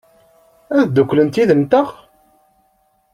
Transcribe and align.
Ad 0.77 0.87
dduklent 0.89 1.37
yid-nteɣ? 1.39 1.87